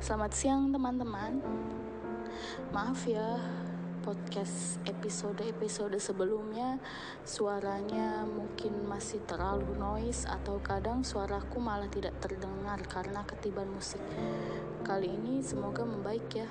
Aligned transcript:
Selamat 0.00 0.32
siang 0.32 0.72
teman-teman. 0.72 1.44
Maaf 2.72 3.04
ya 3.04 3.36
podcast 4.00 4.80
episode-episode 4.88 6.00
sebelumnya 6.00 6.80
Suaranya 7.20 8.24
mungkin 8.24 8.88
masih 8.88 9.20
terlalu 9.28 9.76
noise 9.76 10.24
Atau 10.24 10.56
kadang 10.64 11.04
suaraku 11.04 11.60
malah 11.60 11.92
tidak 11.92 12.16
terdengar 12.16 12.80
karena 12.88 13.28
ketiban 13.28 13.68
musik. 13.68 14.00
Kali 14.88 15.12
ini 15.20 15.44
semoga 15.44 15.84
membaik 15.84 16.32
ya. 16.32 16.48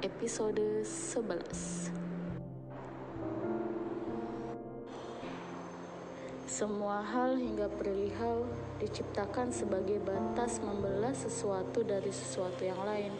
Episode 0.00 0.88
11 0.88 1.87
Semua 6.58 7.06
hal 7.06 7.38
hingga 7.38 7.70
perihal 7.70 8.42
diciptakan 8.82 9.54
sebagai 9.54 10.02
batas 10.02 10.58
membelah 10.58 11.14
sesuatu 11.14 11.86
dari 11.86 12.10
sesuatu 12.10 12.66
yang 12.66 12.82
lain. 12.82 13.14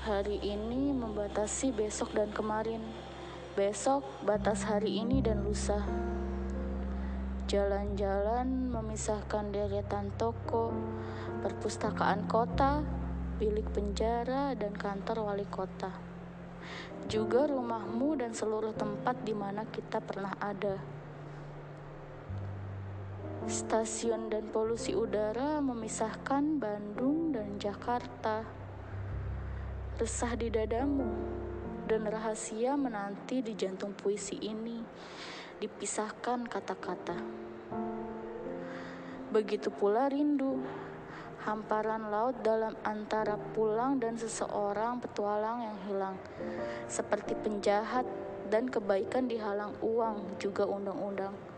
Hari 0.00 0.48
ini 0.48 0.96
membatasi 0.96 1.76
besok 1.76 2.16
dan 2.16 2.32
kemarin. 2.32 2.80
Besok 3.52 4.00
batas 4.24 4.64
hari 4.64 4.96
ini 4.96 5.20
dan 5.20 5.44
lusa. 5.44 5.84
Jalan-jalan 7.52 8.72
memisahkan 8.72 9.52
deretan 9.52 10.08
toko, 10.16 10.72
perpustakaan 11.44 12.24
kota, 12.32 12.80
bilik 13.36 13.68
penjara, 13.76 14.56
dan 14.56 14.72
kantor 14.72 15.36
wali 15.36 15.44
kota. 15.44 15.92
Juga 17.12 17.44
rumahmu 17.44 18.16
dan 18.16 18.32
seluruh 18.32 18.72
tempat 18.72 19.20
di 19.20 19.36
mana 19.36 19.68
kita 19.68 20.00
pernah 20.00 20.32
ada. 20.40 20.98
Stasiun 23.48 24.28
dan 24.28 24.52
polusi 24.52 24.92
udara 24.92 25.64
memisahkan 25.64 26.60
Bandung 26.60 27.32
dan 27.32 27.56
Jakarta. 27.56 28.44
Resah 29.96 30.36
di 30.36 30.52
dadamu 30.52 31.08
dan 31.88 32.04
rahasia 32.04 32.76
menanti 32.76 33.40
di 33.40 33.56
jantung 33.56 33.96
puisi 33.96 34.36
ini 34.36 34.84
dipisahkan 35.64 36.44
kata-kata. 36.44 37.16
Begitu 39.32 39.72
pula 39.72 40.12
rindu, 40.12 40.60
hamparan 41.48 42.12
laut 42.12 42.44
dalam 42.44 42.76
antara 42.84 43.40
pulang 43.56 43.96
dan 43.96 44.20
seseorang 44.20 45.00
petualang 45.00 45.64
yang 45.72 45.78
hilang, 45.88 46.16
seperti 46.84 47.32
penjahat 47.32 48.04
dan 48.52 48.68
kebaikan 48.68 49.24
dihalang 49.24 49.72
uang 49.80 50.36
juga 50.36 50.68
undang-undang. 50.68 51.57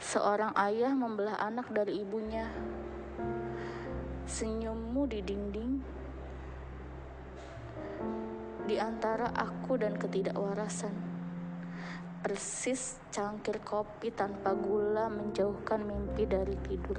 Seorang 0.00 0.56
ayah 0.56 0.96
membelah 0.96 1.36
anak 1.36 1.68
dari 1.76 2.00
ibunya. 2.00 2.48
Senyummu 4.24 5.04
di 5.04 5.20
dinding 5.20 5.72
di 8.64 8.80
antara 8.80 9.28
aku 9.36 9.76
dan 9.76 10.00
ketidakwarasan. 10.00 10.96
Persis 12.24 12.96
cangkir 13.12 13.60
kopi 13.60 14.08
tanpa 14.08 14.56
gula 14.56 15.12
menjauhkan 15.12 15.84
mimpi 15.84 16.24
dari 16.24 16.56
tidur. 16.64 16.96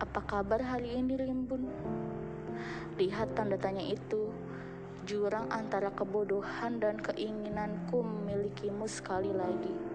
Apa 0.00 0.24
kabar 0.24 0.64
hari 0.64 0.96
ini 0.96 1.12
Rimbun? 1.12 1.68
Lihat 2.96 3.36
tanda 3.36 3.60
tanya 3.60 3.84
itu, 3.84 4.32
jurang 5.04 5.52
antara 5.52 5.92
kebodohan 5.92 6.80
dan 6.80 6.96
keinginanku 7.04 8.00
memilikimu 8.00 8.88
sekali 8.88 9.28
lagi. 9.28 9.91